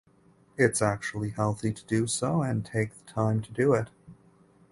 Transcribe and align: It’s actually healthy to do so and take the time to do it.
It’s 0.57 0.81
actually 0.81 1.29
healthy 1.29 1.71
to 1.71 1.85
do 1.85 2.07
so 2.07 2.41
and 2.41 2.65
take 2.65 2.89
the 2.95 3.03
time 3.13 3.39
to 3.43 3.51
do 3.51 3.73
it. 3.75 3.91